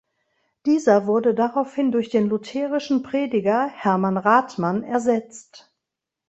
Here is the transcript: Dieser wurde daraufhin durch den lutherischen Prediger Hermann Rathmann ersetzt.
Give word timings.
Dieser 0.65 1.05
wurde 1.05 1.35
daraufhin 1.35 1.91
durch 1.91 2.09
den 2.09 2.25
lutherischen 2.27 3.03
Prediger 3.03 3.67
Hermann 3.67 4.17
Rathmann 4.17 4.81
ersetzt. 4.83 5.71